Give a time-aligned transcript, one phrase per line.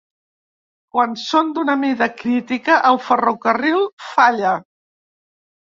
[0.95, 4.59] Quan són d'una mida crítica, el ferrocarril falla.